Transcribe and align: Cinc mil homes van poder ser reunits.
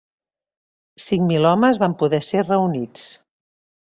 Cinc 1.03 1.21
mil 1.31 1.47
homes 1.49 1.81
van 1.85 1.95
poder 2.03 2.23
ser 2.31 2.45
reunits. 2.49 3.05